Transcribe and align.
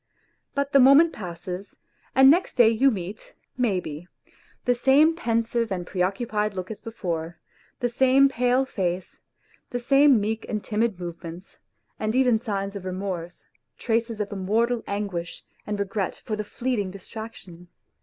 But 0.55 0.71
the 0.71 0.79
moment 0.79 1.13
passes, 1.13 1.75
and 2.15 2.27
next 2.27 2.55
day 2.55 2.69
you 2.69 2.89
meet, 2.89 3.35
maybe, 3.55 4.07
the 4.65 4.73
same 4.73 5.15
pensive 5.15 5.71
and 5.71 5.85
pre 5.85 6.01
occupied 6.01 6.55
look 6.55 6.71
as 6.71 6.81
before, 6.81 7.37
the 7.81 7.87
same 7.87 8.27
pale 8.27 8.65
face, 8.65 9.19
the 9.69 9.77
same 9.77 10.19
meek 10.19 10.43
and 10.49 10.63
timid 10.63 10.99
movements, 10.99 11.59
and 11.99 12.15
even 12.15 12.39
signs 12.39 12.75
of 12.75 12.83
remorse, 12.85 13.45
traces 13.77 14.19
of 14.19 14.31
a 14.33 14.35
mortal 14.35 14.83
anguish 14.87 15.43
and 15.67 15.77
regret 15.79 16.19
for 16.25 16.35
the 16.35 16.43
fleeting 16.43 16.89
distraction. 16.89 17.67